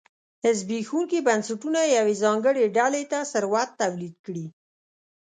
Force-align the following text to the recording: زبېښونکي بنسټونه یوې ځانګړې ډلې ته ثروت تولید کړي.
زبېښونکي 0.57 1.19
بنسټونه 1.27 1.81
یوې 1.97 2.15
ځانګړې 2.23 2.63
ډلې 2.77 3.03
ته 3.11 3.19
ثروت 3.31 3.69
تولید 3.81 4.15
کړي. 4.25 4.45